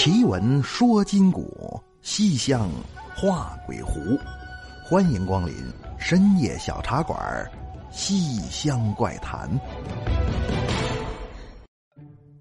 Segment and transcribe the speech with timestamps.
[0.00, 2.70] 奇闻说金鼓，西厢
[3.16, 4.16] 画鬼狐。
[4.84, 5.52] 欢迎光临
[5.98, 7.18] 深夜小茶馆，
[7.92, 9.50] 《西厢怪谈》。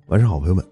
[0.05, 0.63] 晚上好，朋友们，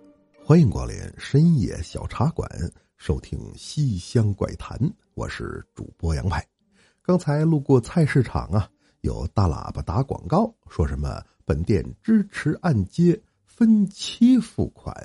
[0.44, 2.48] 欢迎光临深夜小茶馆，
[2.97, 4.78] 收听《西厢怪谈》。
[5.15, 6.46] 我是主播杨派。
[7.02, 8.70] 刚才路过菜市场啊，
[9.02, 14.96] 有大喇叭打广告，说什么本店支持按揭分期付款。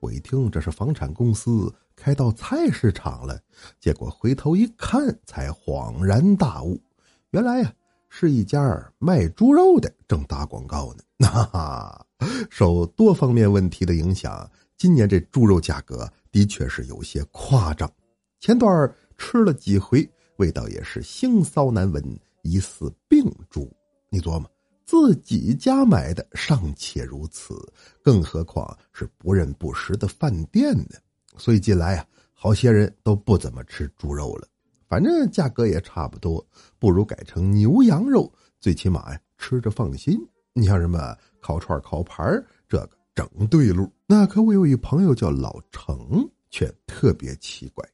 [0.00, 3.40] 我一听，这是房产公司开到菜市场了，
[3.80, 6.80] 结果回头一看，才恍然大悟，
[7.30, 7.72] 原来呀，
[8.08, 11.26] 是一家卖猪肉的正打广告呢。
[11.26, 12.06] 哈哈，
[12.48, 17.90] 受多方面问题的影响，今年这猪肉价格的确是有些夸张。
[18.38, 23.68] 前段吃了几回，味道也是腥臊难闻，疑似病猪。
[24.10, 24.48] 你琢磨。
[24.88, 27.54] 自己家买的尚且如此，
[28.02, 30.96] 更何况是不认不识的饭店呢？
[31.36, 34.48] 所以近来啊，好些人都不怎么吃猪肉了。
[34.88, 36.42] 反正价格也差不多，
[36.78, 40.18] 不如改成牛羊肉，最起码呀吃着放心。
[40.54, 43.92] 你像什么烤串、烤盘这个整对路。
[44.06, 47.86] 那可我有一朋友叫老程，却特别奇怪，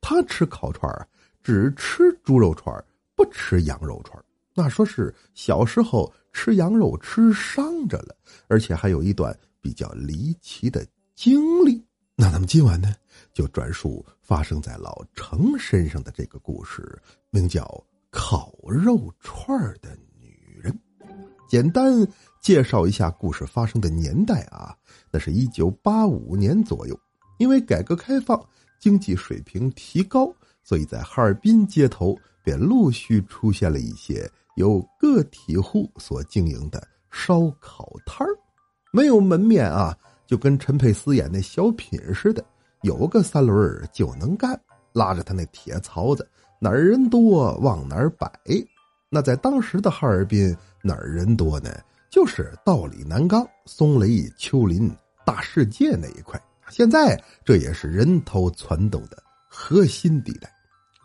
[0.00, 1.06] 他吃烤串啊，
[1.40, 4.20] 只吃猪肉串，不吃羊肉串。
[4.54, 8.16] 那说是小时候吃羊肉吃伤着了，
[8.48, 11.84] 而且还有一段比较离奇的经历。
[12.14, 12.94] 那咱们今晚呢，
[13.32, 17.62] 就转述发生在老程身上的这个故事，名叫
[18.10, 20.72] 《烤肉串的女人》。
[21.48, 22.06] 简单
[22.40, 24.76] 介绍一下故事发生的年代啊，
[25.10, 26.98] 那是一九八五年左右。
[27.38, 28.40] 因为改革开放，
[28.78, 34.30] 经济水平提高，所以在哈尔滨街头便陆续出现了一些。
[34.56, 38.30] 由个体户所经营的烧烤摊儿，
[38.92, 42.44] 没有门面啊，就跟陈佩斯演那小品似的，
[42.82, 44.58] 有个三轮儿就能干，
[44.92, 48.30] 拉着他那铁槽子，哪儿人多往哪儿摆。
[49.08, 51.70] 那在当时的哈尔滨，哪儿人多呢？
[52.10, 56.40] 就是道里南岗、松雷、丘林、大世界那一块。
[56.68, 60.50] 现在这也是人头攒动的核心地带，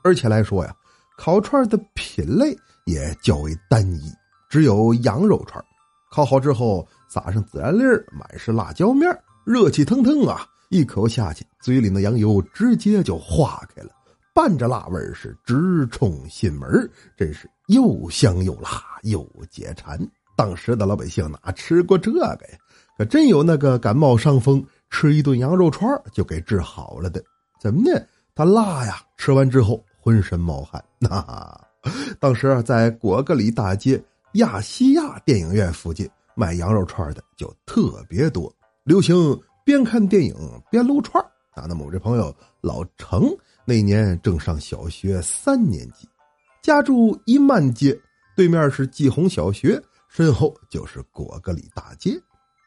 [0.04, 0.76] 而且来说呀，
[1.18, 2.58] 烤串的品类。
[2.88, 4.12] 也较为单一，
[4.50, 5.64] 只有羊肉串
[6.10, 9.08] 烤好之后撒上孜然粒儿，满是辣椒面
[9.46, 10.48] 热气腾腾啊！
[10.70, 13.92] 一口下去，嘴里的羊油直接就化开了，
[14.34, 18.70] 伴着辣味是直冲心门真是又香又辣
[19.04, 20.00] 又解馋。
[20.36, 22.38] 当时的老百姓哪吃过这个呀？
[22.98, 27.22] 可真有那个感冒伤风，吃一顿羊肉串就给治好了的。
[27.60, 28.02] 怎么呢？
[28.34, 31.67] 他辣呀，吃完之后浑身冒汗，那。
[32.20, 34.02] 当时啊，在果戈里大街
[34.34, 38.54] 亚细亚电影院附近卖羊肉串的就特别多，
[38.84, 39.16] 流行
[39.64, 40.36] 边看电影
[40.70, 41.66] 边撸串啊。
[41.68, 43.30] 那么我这朋友老程
[43.66, 46.08] 那年正上小学三年级，
[46.62, 48.00] 家住一曼街，
[48.36, 52.12] 对面是季红小学，身后就是果戈里大街。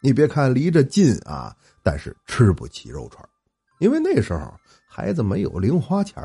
[0.03, 3.23] 你别看离着近啊，但是吃不起肉串，
[3.79, 4.53] 因为那时候
[4.89, 6.23] 孩子没有零花钱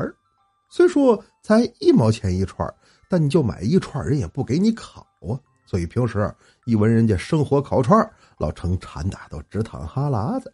[0.70, 2.68] 虽说才一毛钱一串
[3.10, 5.40] 但你就买一串，人也不给你烤啊。
[5.68, 6.32] 所以平时
[6.66, 8.08] 一闻人家生火烤串，
[8.38, 10.54] 老程馋的都直淌哈喇子。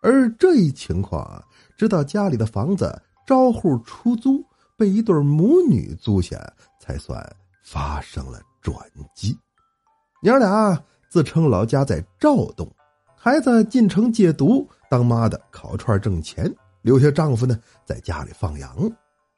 [0.00, 1.42] 而这一情况啊，
[1.76, 4.44] 直到家里的房子招户出租，
[4.76, 6.38] 被一对母女租下，
[6.80, 7.24] 才算
[7.64, 8.76] 发生了转
[9.14, 9.36] 机。
[10.22, 12.68] 娘俩自称老家在赵东，
[13.16, 16.52] 孩子进城戒毒，当妈的烤串挣钱，
[16.82, 18.90] 留下丈夫呢在家里放羊。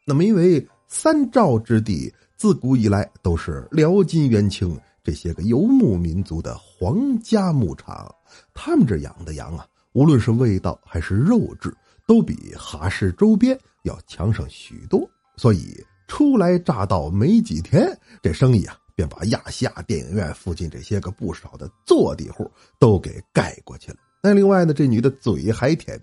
[0.07, 2.13] 那么因为三赵之地。
[2.37, 8.13] 自古以来都是辽金元清这些个游牧民族的皇家牧场，
[8.53, 11.75] 他们这养的羊啊，无论是味道还是肉质，
[12.07, 15.09] 都比哈市周边要强上许多。
[15.37, 23.99] 所以初来乍到没几天，这生意啊，便把亚细亚电影院附近这些个不少的坐地户都给盖过去了。
[24.23, 26.01] 那另外呢，这女的嘴还甜，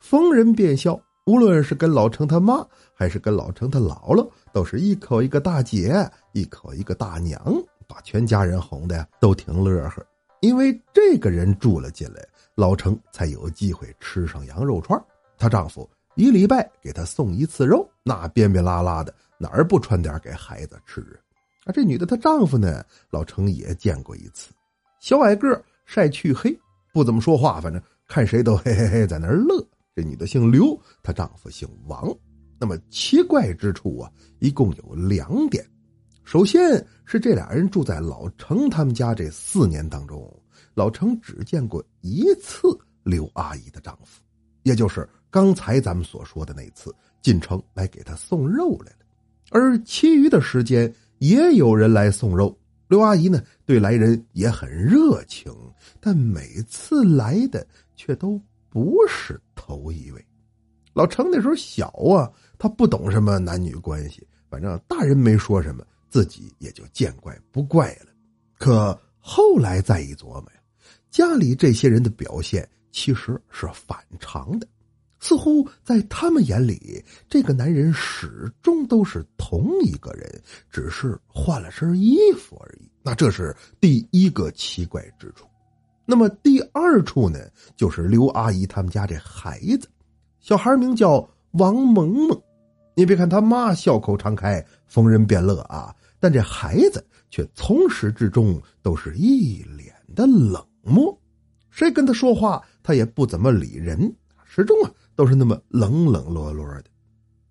[0.00, 1.00] 逢人便笑。
[1.26, 7.42] 无论是跟老程他妈，还是跟老程他姥姥，都是一口一个大姐，一口一个大娘，
[7.88, 10.06] 把全家人哄的呀都挺乐呵。
[10.40, 12.24] 因为这个人住了进来，
[12.54, 14.98] 老程才有机会吃上羊肉串。
[15.36, 21.00] 她丈夫一礼拜给她送一次肉，那便便拉拉的，哪儿不穿点给孩子吃
[21.64, 21.72] 啊？
[21.72, 24.52] 这女的她丈夫呢，老程也见过一次，
[25.00, 26.56] 小矮个晒黢黑，
[26.92, 29.66] 不怎么说话，反正看谁都嘿嘿嘿在那儿乐。
[29.96, 32.08] 这女的姓刘，她丈夫姓王。
[32.58, 35.64] 那么奇怪之处啊，一共有两点。
[36.24, 40.42] 首先是这俩人住在老程他们家这四年当中，
[40.74, 42.66] 老程只见过一次
[43.02, 44.22] 刘阿姨的丈夫，
[44.62, 49.04] 也就是刚才咱们所说的那次进城来给他送肉来了，
[49.50, 52.58] 而其余的时间也有人来送肉。
[52.88, 55.52] 刘阿姨呢，对来人也很热情，
[56.00, 57.66] 但每次来的
[57.96, 58.40] 却都
[58.70, 60.24] 不是头一位。
[60.94, 68.12] 老程那时候小啊，他不懂什么男女关系，反正大人没说什么，自己也就见怪不怪了。
[68.58, 70.60] 可后来再一琢磨呀，
[71.10, 74.68] 家里这些人的表现其实是反常的，
[75.18, 82.88] 似乎在他们眼里，这个男人始终都是同一个人，只是换了身衣服而已。
[83.02, 85.44] 那这是第一个奇怪之处。
[86.06, 87.40] 那么第二处呢，
[87.76, 89.88] 就是刘阿姨他们家这孩子。
[90.44, 92.38] 小孩名叫王萌萌，
[92.94, 101.18] 你别看他妈笑口常开、逢人便乐啊，但这孩子却从始至终都是一脸的冷漠，
[101.70, 104.14] 谁跟他说话，他也不怎么理人，
[104.44, 106.84] 始终啊都是那么冷冷落落的。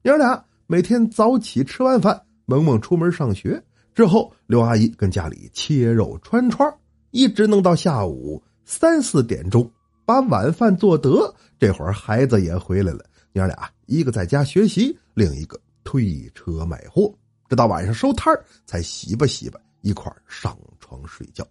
[0.04, 3.60] 娘俩每天早起吃完饭，萌萌出门上学
[3.96, 6.72] 之后，刘阿姨跟家里切肉串串，
[7.10, 9.68] 一直弄到下午三四点钟。
[10.06, 13.06] 把晚饭做得，这会儿孩子也回来了。
[13.32, 17.14] 娘俩一个在家学习，另一个推车卖货，
[17.50, 18.34] 直到晚上收摊
[18.66, 21.48] 才洗吧洗吧，一块上床睡觉。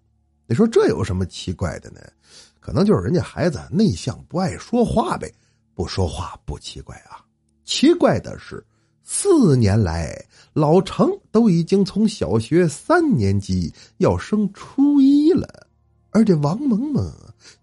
[0.47, 2.01] 你说这有什么奇怪的呢？
[2.61, 5.33] 可能就是人家孩子内向不爱说话呗。
[5.75, 7.25] 不说话不奇怪啊，
[7.65, 8.63] 奇怪的是
[9.03, 10.15] 四年来
[10.53, 15.67] 老程都已经从小学三年级要升初一了，
[16.13, 17.13] 而这王萌萌。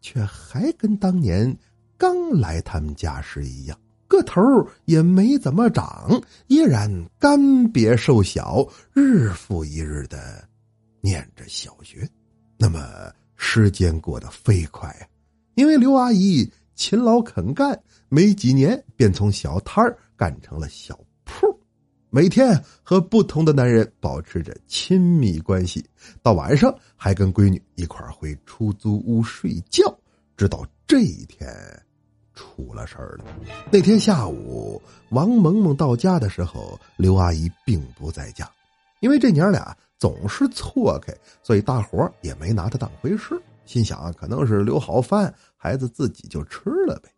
[0.01, 1.57] 却还跟当年
[1.97, 3.79] 刚来他们家时一样，
[4.09, 4.41] 个头
[4.83, 7.39] 也没怎么长，依然干
[7.71, 10.43] 瘪瘦小，日复一日的
[10.99, 12.05] 念着小学。
[12.57, 14.93] 那么时间过得飞快，
[15.55, 20.99] 因为刘阿姨勤劳肯干，没几年便从小摊儿干成了小，
[22.11, 25.85] 每天和不同的男人保持着亲密关系，
[26.23, 29.95] 到晚上还跟闺女一块回出租屋睡觉。
[30.35, 31.47] 直到这一天，
[32.33, 33.25] 出了事儿了。
[33.71, 38.49] 那天下午，王萌萌到家的时候，刘阿姨并不在家，
[39.01, 41.13] 因为这娘俩总是错开，
[41.43, 43.39] 所以大伙也没拿她当回事。
[43.65, 47.09] 心想啊，可能是留好饭，孩子自己就吃了呗。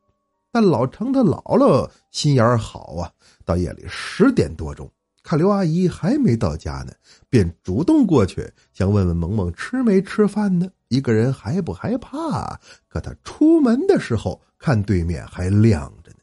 [0.52, 3.12] 但老程他姥姥心眼好啊，
[3.46, 4.92] 到夜里十点多钟，
[5.24, 6.92] 看刘阿姨还没到家呢，
[7.30, 10.70] 便主动过去想问问萌萌吃没吃饭呢。
[10.90, 12.60] 一个人还不害怕？
[12.90, 16.18] 可他出门的时候，看对面还亮着呢。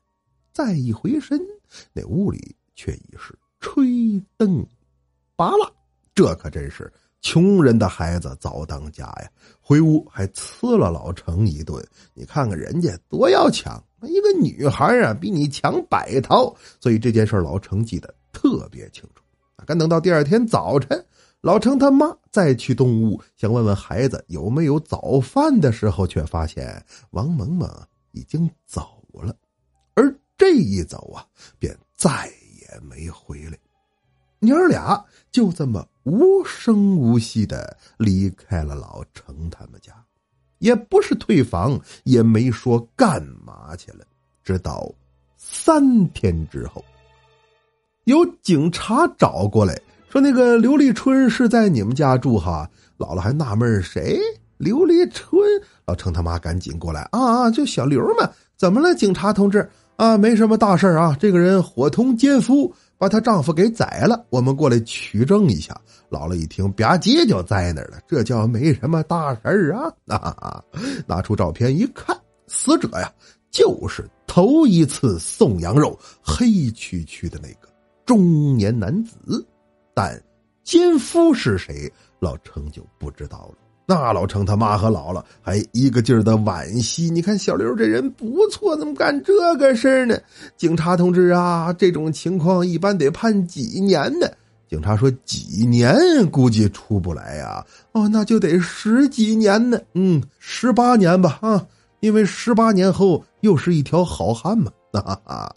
[0.53, 1.41] 再一回身，
[1.95, 4.67] 那屋里却已是吹灯
[5.37, 5.73] 拔蜡。
[6.15, 6.93] 这可真是
[7.23, 9.31] 穷人的孩子早当家呀！
[9.61, 11.83] 回屋还呲了老程一顿。
[12.13, 16.55] 你看看人家多要强，一个女孩啊，比你强百套。
[16.81, 19.23] 所以这件事老程记得特别清楚。
[19.67, 21.05] 赶等到第二天早晨。
[21.41, 27.71] 老程他妈再去动物想问问孩子有没有早饭的时候，却发现王萌萌
[28.11, 29.33] 已经走了，
[29.95, 31.25] 而这一走啊，
[31.57, 32.29] 便再
[32.61, 33.57] 也没回来。
[34.41, 39.93] 娘俩就这么无声无息的离开了老程他们家，
[40.59, 44.05] 也不是退房，也没说干嘛去了。
[44.45, 44.91] 直到
[45.37, 46.85] 三天之后，
[48.05, 49.79] 有警察找过来。
[50.09, 54.19] 说那个刘立春是在你们家住哈，姥姥还纳闷谁？
[54.57, 55.41] 刘立春，
[55.87, 57.51] 老程他妈赶紧过来啊啊！
[57.51, 60.17] 就小刘嘛，怎么了，警察同志啊？
[60.17, 65.79] 没什么大事啊，这个人伙同奸夫，把她丈夫给宰了，我们过来取证一下。
[66.11, 69.93] 姥姥一听，吧唧就栽那儿了，这叫没什么大事儿啊！
[70.09, 70.65] 啊，
[71.07, 73.13] 拿出照片一看，死者呀，
[73.51, 77.69] 就是头一次送羊肉黑黢黢的那个
[78.05, 79.47] 中年男子。
[79.95, 80.21] 但
[80.63, 83.68] 奸夫是谁，老程就不知道了。
[83.91, 87.09] 那老程他妈和姥姥还一个劲儿的惋惜。
[87.09, 90.15] 你看小刘这人不错，怎么干这个事儿呢？
[90.59, 94.29] 警察同志啊，这种情况一般得判几年呢？
[94.69, 95.97] 警察说几年
[96.31, 97.65] 估计出不来呀。
[97.93, 99.81] 哦，那就得十几年呢。
[99.95, 101.39] 嗯，十八年吧。
[101.41, 101.67] 啊，
[102.01, 104.71] 因为十八年后又是一条好汉嘛。
[104.93, 105.57] 哈哈，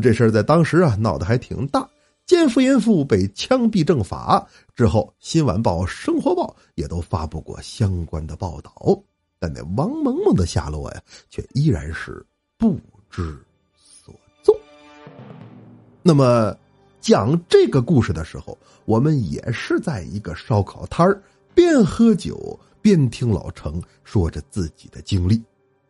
[0.00, 1.84] 这事儿在当时啊闹得还挺大。
[2.26, 8.72] 奸夫淫妇被枪毙正法之后，《新晚报》《生活报》也都发布过相关的报道，
[9.38, 12.24] 但那王萌萌的下落呀，却依然是
[12.56, 13.38] 不知
[13.76, 14.56] 所踪。
[16.02, 16.56] 那么，
[16.98, 25.42] 讲这个故事的时候，我们也是在一个烧烤摊儿边喝酒边听老程说着自己的经历。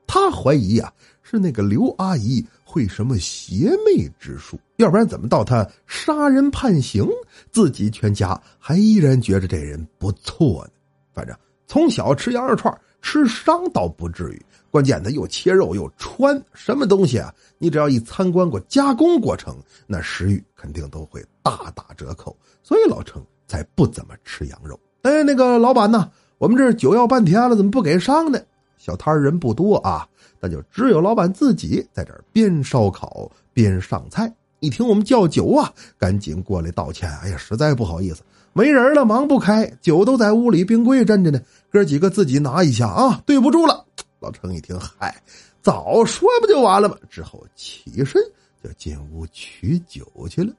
[0.05, 2.45] 他怀疑呀，是那个刘阿姨。
[2.75, 7.07] 会什么邪魅之术，要不然怎么到他杀人判刑，
[7.53, 10.73] 自己全家还依然觉着这人不错呢？
[11.13, 11.37] 反正
[11.69, 17.33] 从小吃羊肉串，吃伤倒不至于，关键他又切肉又穿，什么东西啊？
[17.59, 22.37] 你只要一参观过加工过程，那食欲肯定都会大打折扣。
[22.61, 24.77] 所以老程才不怎么吃羊肉。
[25.03, 26.11] 哎，那个老板呢？
[26.39, 28.41] 我们这酒要半天了，怎么不给上呢？
[28.85, 30.07] 小摊人不多啊，
[30.39, 34.31] 那就只有老板自己在这边烧烤边上菜。
[34.61, 37.11] 一听我们叫酒啊，赶紧过来道歉。
[37.23, 38.21] 哎呀，实在不好意思，
[38.53, 41.41] 没人了，忙不开，酒都在屋里冰柜镇着呢。
[41.71, 43.83] 哥几个自己拿一下啊，对不住了。
[44.21, 45.17] 老程一听，嗨，
[45.63, 46.95] 早说不就完了吗？
[47.09, 48.21] 之后起身
[48.63, 50.53] 就进屋取酒去了。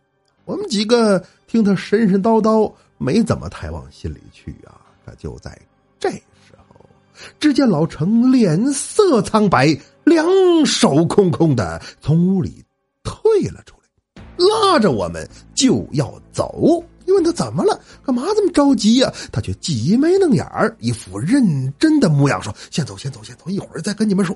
[0.46, 4.82] 我们几个听他神神叨叨，没怎么太往心里去啊。
[5.06, 5.56] 可就在
[6.00, 6.65] 这时候，
[7.40, 10.26] 只见老程脸色苍白，两
[10.66, 12.64] 手空空的从屋里
[13.04, 16.84] 退了出来，拉着我们就要走。
[17.06, 17.80] 你问他怎么了？
[18.04, 19.14] 干嘛这么着急呀？
[19.32, 24.36] 他却挤眉弄眼儿，一副认真的模样，说：“先走，先走，先走，一会儿再跟你们说。”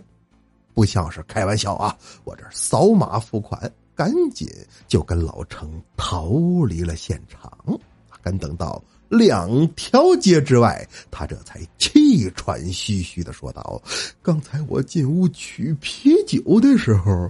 [0.76, 1.98] 不像是开玩笑啊！
[2.24, 3.60] 我这扫码付款，
[3.96, 4.48] 赶紧
[4.88, 6.30] 就跟老程逃
[6.68, 7.52] 离了现场。
[8.22, 8.82] 敢等到。
[9.10, 13.82] 两条街之外，他这才气喘吁吁的说道
[14.22, 17.30] ：“刚才我进屋取啤酒的时候，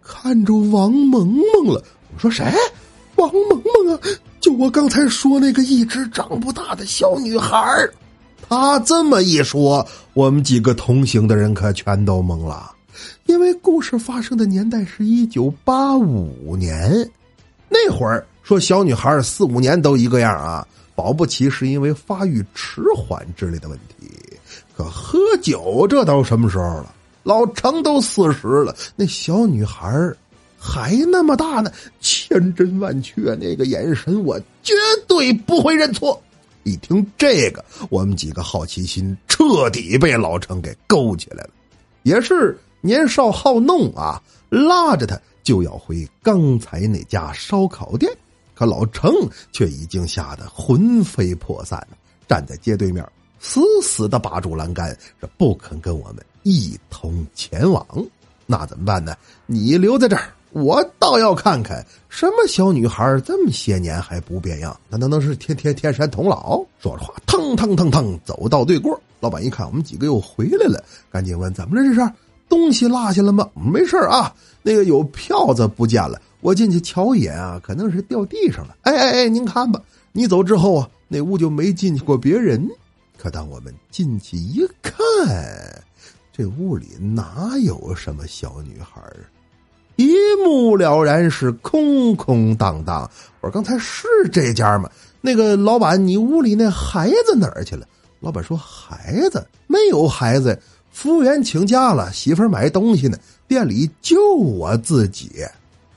[0.00, 1.84] 看着王萌萌了。
[2.14, 2.44] 我说谁？
[3.16, 4.00] 王萌萌啊，
[4.40, 7.58] 就我刚才说那个一直长不大的小女孩
[8.48, 12.72] 他这么一说，我们几个同行的人可全都懵了，
[13.24, 17.10] 因为故事发生的年代是一九八五年，
[17.68, 20.64] 那会儿说小女孩四五年都一个样啊。”
[20.96, 24.10] 保不齐是因为发育迟缓之类的问题，
[24.76, 26.92] 可喝酒这都什么时候了？
[27.22, 30.12] 老程都四十了，那小女孩
[30.58, 34.72] 还那么大呢，千真万确那个眼神，我绝
[35.06, 36.20] 对不会认错。
[36.62, 41.50] 一听这个，我们几个好奇心彻底被老程给勾起来了，
[42.04, 48.10] 也是年少好弄啊，拉着他就要回刚才那家烧烤店。
[48.56, 49.12] 可老程
[49.52, 51.96] 却已经吓得魂飞魄散了，
[52.26, 53.06] 站在街对面，
[53.38, 54.88] 死死的把住栏杆，
[55.20, 57.86] 是不肯跟我们一同前往。
[58.46, 59.14] 那怎么办呢？
[59.44, 64.74] 你留在这儿，我倒要看看什么小女孩这么些年还不变样。
[64.88, 66.64] 那难道是天天天山童姥？
[66.80, 68.98] 说着话，腾腾腾腾走到对过。
[69.20, 71.82] 老板一看我们几个又回来了，赶紧问怎么了？
[71.82, 72.12] 这是
[72.56, 73.46] 东西落下了吗？
[73.54, 76.18] 没事啊，那个有票子不见了。
[76.40, 78.74] 我进去瞧一眼啊，可能是掉地上了。
[78.82, 79.78] 哎哎哎，您看吧，
[80.12, 82.66] 你走之后啊，那屋就没进去过别人。
[83.18, 84.94] 可当我们进去一看，
[86.32, 89.02] 这屋里哪有什么小女孩
[89.96, 93.08] 一目了然是空空荡荡。
[93.42, 94.88] 我说刚才是这家吗？
[95.20, 97.86] 那个老板，你屋里那孩子哪儿去了？
[98.20, 100.58] 老板说孩子没有孩子，
[100.96, 105.30] 服务员请假了，媳妇儿买东西呢，店里就我自己。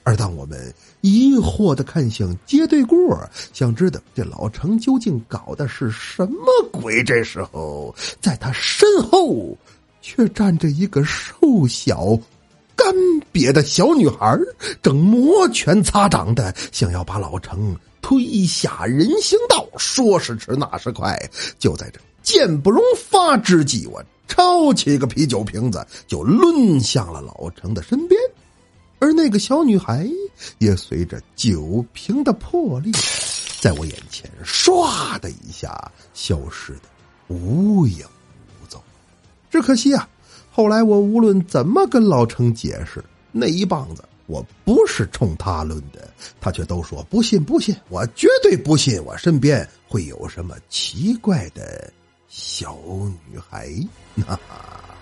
[0.03, 3.17] 而当我们疑惑的看向街对过，
[3.53, 9.57] 想知道这老程究竟搞的是什么鬼，这时候在他身后
[10.01, 12.19] 却站着一个瘦小、
[12.75, 12.93] 干
[13.31, 14.37] 瘪的小女孩，
[14.81, 19.65] 正摩拳擦掌的想要把老程推下人行道。
[19.77, 21.17] 说时迟，那时快，
[21.57, 28.17] 就在这箭不容发之际，我抄起个啤酒瓶子，就抡向了老程的身边。
[28.99, 30.07] 而那个小女孩
[30.59, 32.93] 也随着酒瓶的破裂，
[33.59, 36.81] 在我眼前唰的一下消失的
[37.27, 38.05] 无影
[38.61, 38.81] 无踪。
[39.49, 40.07] 只可惜啊，
[40.51, 51.91] 后来我无论怎么跟老程解释，那一棒子我不是冲他抡的，他却都说不信不信，我绝对不信，我身边会有什么奇怪的
[52.29, 52.77] 小
[53.29, 53.69] 女孩。
[54.25, 54.95] 哈哈，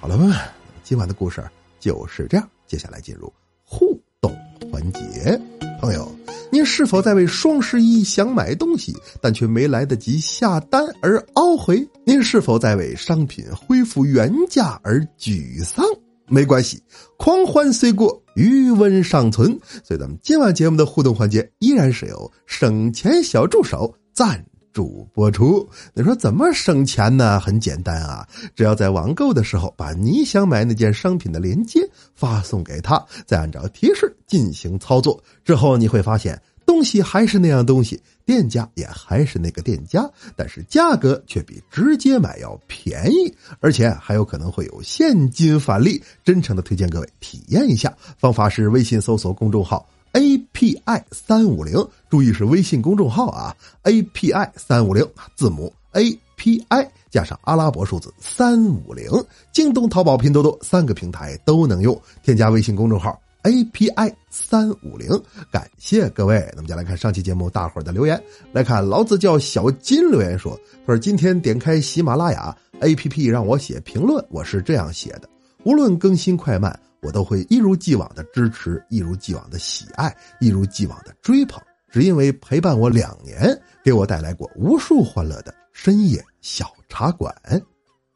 [0.00, 0.38] 好了，朋友们，
[0.82, 1.44] 今晚的故事
[1.78, 3.32] 就是这样，接下来进入。
[3.62, 4.34] 互动
[4.72, 5.40] 环节，
[5.80, 6.10] 朋友，
[6.50, 11.86] 您是否在为双十一想买东西，但却没来得及下单而懊悔？
[12.04, 15.84] 您是否在为商品恢复原价而沮丧？
[16.26, 16.82] 没关系，
[17.18, 19.48] 狂欢虽过，余温尚存。
[19.84, 24.44] 所以，咱们今晚节目的互动环节依然是由省钱小助手赞。
[24.72, 27.40] 主播出，你说怎么省钱呢？
[27.40, 31.80] 很简单啊，只要在网购的时候把你想买那件商品的链接
[32.14, 46.00] 发送给他，再按照提示进行操作，之后你会发现，东西还是那样东西，店家也还是那个店家，但是价格却比直接买要便宜，而且还有可能会有现金返利。
[46.22, 51.74] 真诚的推荐各位体验一下，方法是微信搜索公众号 API 三五零，
[52.08, 59.08] 注意是微信公众号啊，API 三五零字母 API 加上阿拉伯数字三五零，
[59.52, 63.20] 京东、淘宝、拼多多三个平台都能用，添加微信公众号。
[63.42, 65.08] API 三五零，
[65.50, 66.46] 感谢各位。
[66.54, 68.22] 那么，再来看上期节目大伙儿的留言。
[68.52, 70.54] 来看老子叫小金留言说
[70.86, 75.28] ：“他说今天点开喜马拉雅 APP 让我写评论，我是这样写的：
[75.64, 87.34] 无论更新快慢，我都会一如既往的支持，一如既往的喜爱，一如既往的追捧，只因为陪伴我两年，给我带来过无数欢乐的深夜小茶馆。”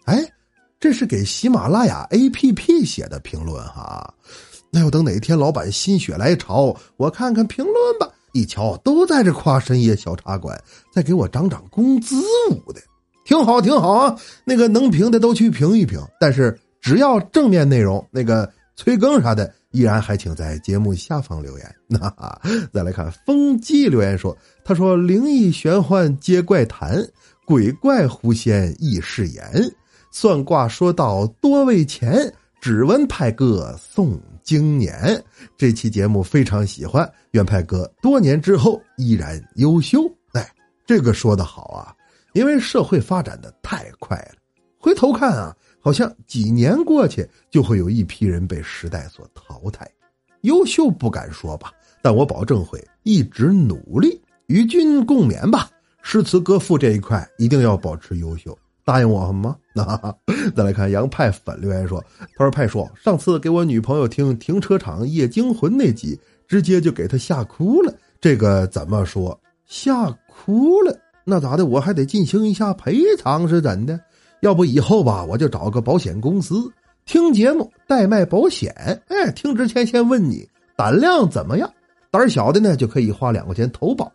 [0.05, 0.23] 哎，
[0.79, 4.13] 这是给喜马拉雅 APP 写的评论哈。
[4.71, 8.09] 那要等哪天老板心血来潮，我看看评论吧。
[8.33, 10.61] 一瞧都在这夸深夜小茶馆，
[10.93, 12.81] 再给我涨涨工资舞的，
[13.25, 14.17] 挺好挺好啊。
[14.45, 21.75] 那个能评的都去评一评，但是只要正面内容，那个催更啥的，依然还请在节目下方留言。
[21.87, 21.99] 那
[22.73, 27.03] 再来看风纪留言说：“他说灵异玄幻皆怪谈，
[27.47, 29.45] 鬼怪狐仙亦是言，
[30.11, 35.25] 算卦说到多为钱，只闻派哥送。”经年
[35.57, 40.01] 这期节目非常喜欢，愿派哥多年之后依然优秀。
[40.35, 40.47] 哎，
[40.85, 41.97] 这个说的好啊！
[42.35, 44.35] 因为社会发展的太快了，
[44.79, 49.87] 回头看啊，好像几年过去就会有一批人被时代所淘汰。
[50.41, 55.69] 优秀不敢说吧，但我保证会一直努力，与君共勉吧。
[56.01, 58.57] 诗词歌赋这一块一定要保持优秀。
[58.83, 59.57] 答应我吗？
[59.77, 60.17] 那
[60.57, 62.03] 再来看杨派粉留言说
[62.35, 67.95] ：“他说派叔，上次给我女朋友听《停车场夜惊魂》那集，直接就给她吓哭了。
[68.21, 69.39] 这个怎么说？
[69.67, 70.99] 吓哭了？
[71.25, 71.67] 那咋的？
[71.67, 73.99] 我还得进行一下赔偿是怎的？
[74.45, 76.71] 要不以后吧，我就找个保险公司
[77.07, 78.71] 听节目代卖保险。
[79.09, 80.47] 哎，听之前先问你
[80.77, 81.73] 胆量怎么样？
[82.11, 84.13] 胆小的呢，就可以花两块钱投保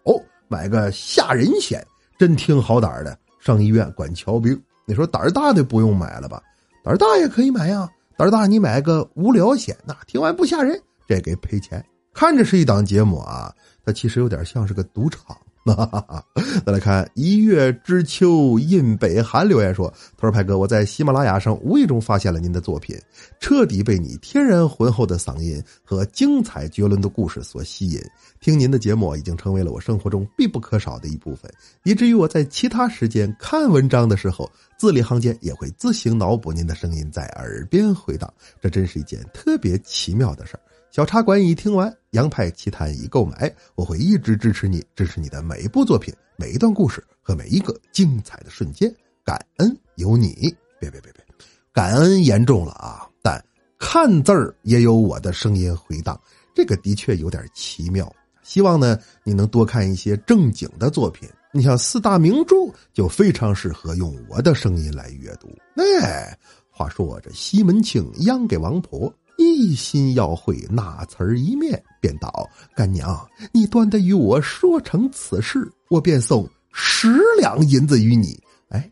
[0.47, 1.83] 买个吓人险。
[2.19, 6.39] 真听好胆的。”上医院管瞧病，你说胆儿大的不用买了吧？
[6.83, 7.89] 胆儿大也可以买呀。
[8.15, 11.83] 胆儿大你买个无聊险，那听完不吓人，这给赔钱。
[12.13, 13.51] 看着是一档节目啊，
[13.83, 15.35] 它其实有点像是个赌场。
[15.73, 16.25] 哈哈哈
[16.65, 22.99] 再来看一月之秋印北寒留言说：“他说派哥，我在喜马拉雅上无意中发现了您的作品，
[23.39, 28.01] 彻底被你天然浑厚的嗓音和精彩绝伦的故事所吸引。
[28.39, 31.51] 听您的节目已经成为了我生活中必不可少的一部分，
[31.83, 38.31] 以至于我在其他时间看文章的时候，字里行间也会自行脑补您的声音在耳边回荡。
[38.61, 40.59] 这真是一件特别奇妙的事儿。”
[40.91, 48.91] 小茶馆已听完，洋派奇谈已购买，我会一直支持你，支持你的每一部作品、每一段故事和每一个精彩的瞬间。
[49.23, 50.33] 感恩有你，
[50.79, 51.23] 别别别别，
[51.71, 53.07] 感恩严重了啊！
[53.21, 53.43] 但
[53.77, 56.19] 看字儿也有我的声音回荡，
[56.55, 58.11] 这个的确有点奇妙。
[58.41, 61.29] 希望呢，你能多看一些正经的作品。
[61.51, 62.55] 你像四大名著，
[62.93, 65.47] 就非常适合用我的声音来阅读。
[65.75, 66.35] 哎，
[66.71, 69.13] 话说这西门庆央给王婆。
[69.59, 78.41] 一心要会那词儿一面，便道：“干娘，你端的与我说成此事，我便送十两银子与你。”
[78.71, 78.89] 哎，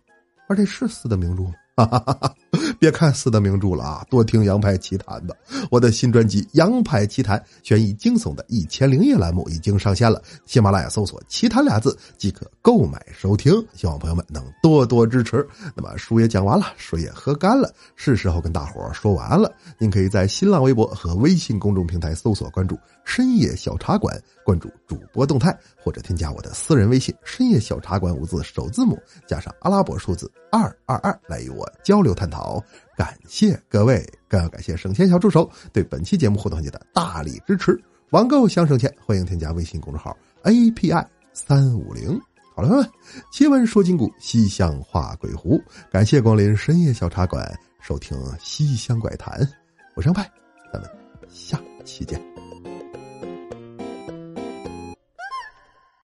[0.49, 1.53] 而这是四的名著吗？
[1.77, 2.35] 哈哈哈哈
[2.79, 5.35] 别看四大名著了啊，多听杨派奇谈吧。
[5.69, 13.53] 我的新专辑《杨派奇谈》悬疑惊悚的一千零一夜栏目已经上线了，喜马拉雅搜索“奇谈”俩字即可购买收听。
[13.73, 15.45] 希望朋友们能多多支持。
[15.75, 19.51] 那么书也讲完了，水也喝干了，是时候跟大伙说晚安了。
[19.77, 31.67] 您可以在新浪微博和微信公众平台搜索关注“深夜小茶馆”，关注主播动态，或者添加我的私人微信“深夜小茶馆”五字首字母加上阿拉伯数字二二二来与我。
[31.83, 32.63] 交流探讨，好
[32.95, 37.77] 感谢各位，更要感谢省钱小助手对本期节目互动环节的大力支持。
[38.11, 42.17] 网购想省钱，欢迎添加微信公众号 API 三五零。
[42.55, 42.91] 好了，朋友们，
[43.33, 49.45] 奇闻说今古，西厢画鬼狐，感谢光临深夜小茶馆，收听西厢怪谈。
[49.93, 50.31] 我是杨派，
[50.71, 50.89] 咱们
[51.27, 52.36] 下期见。